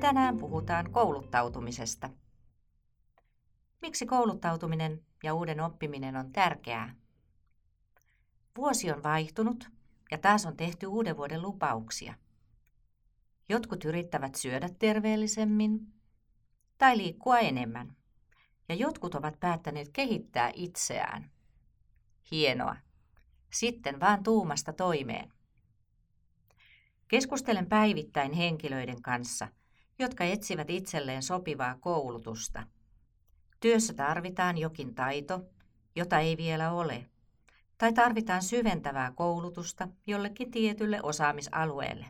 Tänään 0.00 0.38
puhutaan 0.38 0.92
kouluttautumisesta. 0.92 2.10
Miksi 3.82 4.06
kouluttautuminen 4.06 5.04
ja 5.22 5.34
uuden 5.34 5.60
oppiminen 5.60 6.16
on 6.16 6.32
tärkeää? 6.32 6.94
Vuosi 8.56 8.90
on 8.90 9.02
vaihtunut 9.02 9.70
ja 10.10 10.18
taas 10.18 10.46
on 10.46 10.56
tehty 10.56 10.86
uuden 10.86 11.16
vuoden 11.16 11.42
lupauksia. 11.42 12.14
Jotkut 13.48 13.84
yrittävät 13.84 14.34
syödä 14.34 14.68
terveellisemmin 14.78 15.92
tai 16.78 16.96
liikkua 16.96 17.38
enemmän, 17.38 17.96
ja 18.68 18.74
jotkut 18.74 19.14
ovat 19.14 19.40
päättäneet 19.40 19.88
kehittää 19.92 20.50
itseään. 20.54 21.30
Hienoa. 22.30 22.76
Sitten 23.52 24.00
vaan 24.00 24.22
tuumasta 24.22 24.72
toimeen. 24.72 25.32
Keskustelen 27.08 27.66
päivittäin 27.66 28.32
henkilöiden 28.32 29.02
kanssa, 29.02 29.48
jotka 29.98 30.24
etsivät 30.24 30.70
itselleen 30.70 31.22
sopivaa 31.22 31.78
koulutusta. 31.80 32.66
Työssä 33.60 33.94
tarvitaan 33.94 34.58
jokin 34.58 34.94
taito, 34.94 35.40
jota 35.96 36.18
ei 36.18 36.36
vielä 36.36 36.72
ole, 36.72 37.06
tai 37.78 37.92
tarvitaan 37.92 38.42
syventävää 38.42 39.12
koulutusta 39.12 39.88
jollekin 40.06 40.50
tietylle 40.50 41.00
osaamisalueelle. 41.02 42.06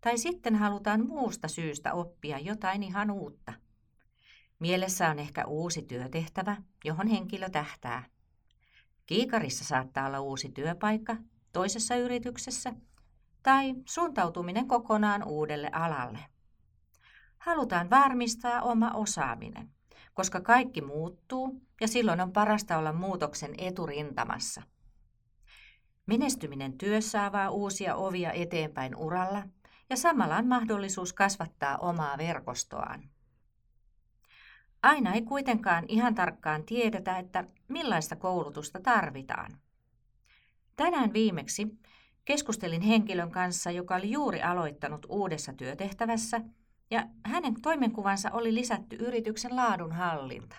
Tai 0.00 0.18
sitten 0.18 0.54
halutaan 0.54 1.06
muusta 1.06 1.48
syystä 1.48 1.92
oppia 1.92 2.38
jotain 2.38 2.82
ihan 2.82 3.10
uutta. 3.10 3.52
Mielessä 4.58 5.08
on 5.08 5.18
ehkä 5.18 5.46
uusi 5.46 5.82
työtehtävä, 5.82 6.56
johon 6.84 7.06
henkilö 7.06 7.48
tähtää. 7.48 8.04
Kiikarissa 9.06 9.64
saattaa 9.64 10.06
olla 10.06 10.20
uusi 10.20 10.48
työpaikka 10.48 11.16
toisessa 11.52 11.96
yrityksessä 11.96 12.72
tai 13.42 13.74
suuntautuminen 13.84 14.68
kokonaan 14.68 15.24
uudelle 15.24 15.70
alalle. 15.72 16.35
Halutaan 17.38 17.90
varmistaa 17.90 18.62
oma 18.62 18.90
osaaminen, 18.90 19.70
koska 20.14 20.40
kaikki 20.40 20.80
muuttuu 20.80 21.62
ja 21.80 21.88
silloin 21.88 22.20
on 22.20 22.32
parasta 22.32 22.78
olla 22.78 22.92
muutoksen 22.92 23.54
eturintamassa. 23.58 24.62
Menestyminen 26.06 26.78
työssä 26.78 27.26
avaa 27.26 27.50
uusia 27.50 27.96
ovia 27.96 28.32
eteenpäin 28.32 28.96
uralla 28.96 29.42
ja 29.90 29.96
samalla 29.96 30.36
on 30.36 30.46
mahdollisuus 30.46 31.12
kasvattaa 31.12 31.78
omaa 31.78 32.18
verkostoaan. 32.18 33.10
Aina 34.82 35.14
ei 35.14 35.22
kuitenkaan 35.22 35.84
ihan 35.88 36.14
tarkkaan 36.14 36.64
tiedetä, 36.64 37.18
että 37.18 37.44
millaista 37.68 38.16
koulutusta 38.16 38.80
tarvitaan. 38.80 39.58
Tänään 40.76 41.12
viimeksi 41.12 41.78
keskustelin 42.24 42.82
henkilön 42.82 43.30
kanssa, 43.30 43.70
joka 43.70 43.94
oli 43.96 44.10
juuri 44.10 44.42
aloittanut 44.42 45.06
uudessa 45.08 45.52
työtehtävässä, 45.52 46.40
ja 46.90 47.06
hänen 47.24 47.60
toimenkuvansa 47.62 48.30
oli 48.30 48.54
lisätty 48.54 48.96
yrityksen 48.96 49.56
laadunhallinta. 49.56 50.56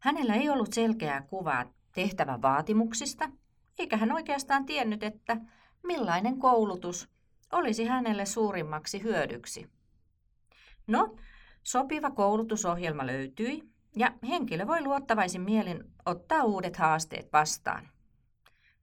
Hänellä 0.00 0.34
ei 0.34 0.48
ollut 0.48 0.72
selkeää 0.72 1.22
kuvaa 1.22 1.64
tehtävän 1.92 2.42
vaatimuksista, 2.42 3.30
eikä 3.78 3.96
hän 3.96 4.12
oikeastaan 4.12 4.66
tiennyt, 4.66 5.02
että 5.02 5.36
millainen 5.82 6.38
koulutus 6.38 7.08
olisi 7.52 7.84
hänelle 7.84 8.26
suurimmaksi 8.26 9.02
hyödyksi. 9.02 9.70
No, 10.86 11.16
sopiva 11.62 12.10
koulutusohjelma 12.10 13.06
löytyi 13.06 13.62
ja 13.96 14.12
henkilö 14.28 14.66
voi 14.66 14.82
luottavaisin 14.82 15.40
mielin 15.40 15.84
ottaa 16.06 16.44
uudet 16.44 16.76
haasteet 16.76 17.32
vastaan. 17.32 17.88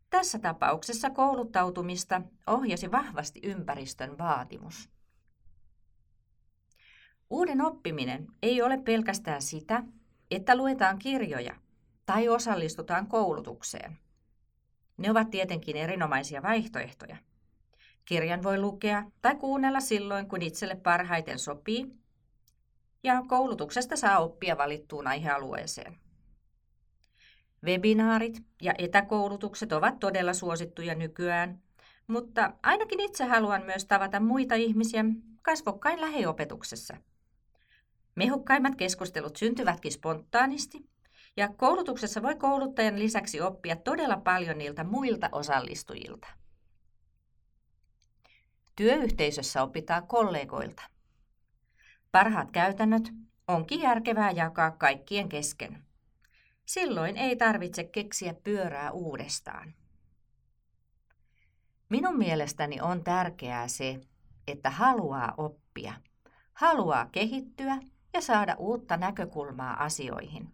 Tässä 0.09 0.39
tapauksessa 0.39 1.09
kouluttautumista 1.09 2.21
ohjasi 2.47 2.91
vahvasti 2.91 3.39
ympäristön 3.43 4.17
vaatimus. 4.17 4.89
Uuden 7.31 7.61
oppiminen 7.61 8.27
ei 8.41 8.61
ole 8.61 8.77
pelkästään 8.77 9.41
sitä, 9.41 9.83
että 10.31 10.55
luetaan 10.55 10.99
kirjoja 10.99 11.55
tai 12.05 12.29
osallistutaan 12.29 13.07
koulutukseen. 13.07 13.97
Ne 14.97 15.11
ovat 15.11 15.29
tietenkin 15.29 15.77
erinomaisia 15.77 16.41
vaihtoehtoja. 16.41 17.17
Kirjan 18.05 18.43
voi 18.43 18.59
lukea 18.59 19.03
tai 19.21 19.35
kuunnella 19.35 19.79
silloin, 19.79 20.27
kun 20.27 20.41
itselle 20.41 20.75
parhaiten 20.75 21.39
sopii, 21.39 21.95
ja 23.03 23.23
koulutuksesta 23.27 23.95
saa 23.95 24.19
oppia 24.19 24.57
valittuun 24.57 25.07
aihealueeseen. 25.07 25.97
Webinaarit 27.65 28.43
ja 28.61 28.73
etäkoulutukset 28.77 29.71
ovat 29.71 29.99
todella 29.99 30.33
suosittuja 30.33 30.95
nykyään, 30.95 31.61
mutta 32.07 32.53
ainakin 32.63 32.99
itse 32.99 33.25
haluan 33.25 33.65
myös 33.65 33.85
tavata 33.85 34.19
muita 34.19 34.55
ihmisiä 34.55 35.05
kasvokkain 35.41 36.01
lähiopetuksessa. 36.01 36.97
Mehukkaimmat 38.15 38.75
keskustelut 38.75 39.35
syntyvätkin 39.35 39.91
spontaanisti, 39.91 40.89
ja 41.37 41.49
koulutuksessa 41.49 42.21
voi 42.21 42.35
kouluttajan 42.35 42.99
lisäksi 42.99 43.41
oppia 43.41 43.75
todella 43.75 44.17
paljon 44.17 44.57
niiltä 44.57 44.83
muilta 44.83 45.29
osallistujilta. 45.31 46.27
Työyhteisössä 48.75 49.63
opitaan 49.63 50.07
kollegoilta. 50.07 50.83
Parhaat 52.11 52.51
käytännöt 52.51 53.13
onkin 53.47 53.81
järkevää 53.81 54.31
jakaa 54.31 54.71
kaikkien 54.71 55.29
kesken. 55.29 55.83
Silloin 56.65 57.17
ei 57.17 57.35
tarvitse 57.35 57.83
keksiä 57.83 58.33
pyörää 58.33 58.91
uudestaan. 58.91 59.73
Minun 61.89 62.17
mielestäni 62.17 62.81
on 62.81 63.03
tärkeää 63.03 63.67
se, 63.67 64.01
että 64.47 64.69
haluaa 64.69 65.33
oppia, 65.37 65.93
haluaa 66.53 67.05
kehittyä 67.05 67.79
ja 68.13 68.21
saada 68.21 68.55
uutta 68.59 68.97
näkökulmaa 68.97 69.83
asioihin. 69.83 70.53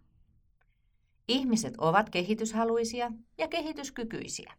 Ihmiset 1.28 1.74
ovat 1.78 2.10
kehityshaluisia 2.10 3.12
ja 3.38 3.48
kehityskykyisiä. 3.48 4.52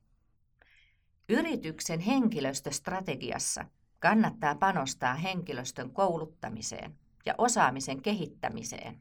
Yrityksen 1.29 1.99
henkilöstöstrategiassa 1.99 3.65
kannattaa 3.99 4.55
panostaa 4.55 5.13
henkilöstön 5.13 5.91
kouluttamiseen 5.91 6.95
ja 7.25 7.35
osaamisen 7.37 8.01
kehittämiseen. 8.01 8.99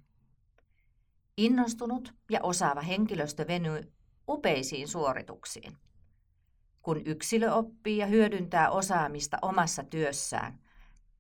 Innostunut 1.37 2.15
ja 2.31 2.41
osaava 2.43 2.81
henkilöstö 2.81 3.47
venyy 3.47 3.93
upeisiin 4.29 4.89
suorituksiin. 4.89 5.77
Kun 6.83 7.03
yksilö 7.07 7.53
oppii 7.53 7.97
ja 7.97 8.07
hyödyntää 8.07 8.71
osaamista 8.71 9.39
omassa 9.43 9.85
työssään, 9.85 10.61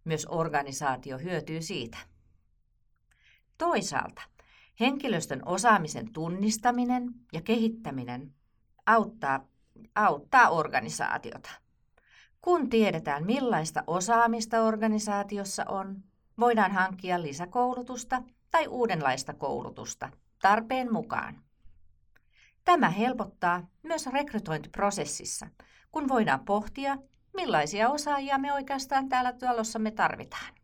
myös 0.04 0.26
organisaatio 0.26 1.18
hyötyy 1.18 1.62
siitä. 1.62 1.98
Toisaalta 3.58 4.22
henkilöstön 4.80 5.42
osaamisen 5.44 6.12
tunnistaminen 6.12 7.14
ja 7.32 7.40
kehittäminen 7.42 8.34
auttaa, 8.86 9.44
auttaa 9.94 10.48
organisaatiota. 10.48 11.50
Kun 12.40 12.70
tiedetään, 12.70 13.26
millaista 13.26 13.84
osaamista 13.86 14.60
organisaatiossa 14.60 15.64
on, 15.68 16.04
voidaan 16.40 16.72
hankkia 16.72 17.22
lisäkoulutusta 17.22 18.22
tai 18.50 18.66
uudenlaista 18.66 19.34
koulutusta 19.34 20.08
tarpeen 20.42 20.92
mukaan. 20.92 21.42
Tämä 22.64 22.90
helpottaa 22.90 23.66
myös 23.82 24.06
rekrytointiprosessissa, 24.06 25.46
kun 25.92 26.08
voidaan 26.08 26.44
pohtia, 26.44 26.98
millaisia 27.36 27.90
osaajia 27.90 28.38
me 28.38 28.52
oikeastaan 28.52 29.08
täällä 29.08 29.32
työllossamme 29.32 29.90
tarvitaan. 29.90 30.57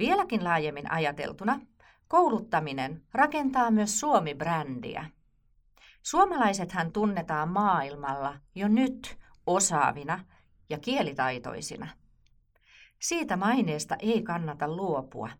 Vieläkin 0.00 0.44
laajemmin 0.44 0.92
ajateltuna, 0.92 1.60
kouluttaminen 2.08 3.02
rakentaa 3.12 3.70
myös 3.70 4.00
Suomi-brändiä. 4.00 5.04
Suomalaisethan 6.02 6.92
tunnetaan 6.92 7.48
maailmalla 7.48 8.36
jo 8.54 8.68
nyt 8.68 9.18
osaavina 9.46 10.24
ja 10.70 10.78
kielitaitoisina. 10.78 11.88
Siitä 12.98 13.36
maineesta 13.36 13.96
ei 13.98 14.22
kannata 14.22 14.68
luopua. 14.68 15.30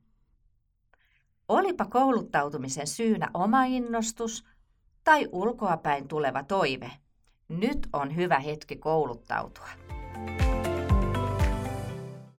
Olipa 1.48 1.84
kouluttautumisen 1.84 2.86
syynä 2.86 3.30
oma 3.34 3.64
innostus 3.64 4.44
tai 5.04 5.28
ulkoapäin 5.32 6.08
tuleva 6.08 6.42
toive, 6.42 6.90
nyt 7.48 7.88
on 7.92 8.16
hyvä 8.16 8.38
hetki 8.38 8.76
kouluttautua. 8.76 9.89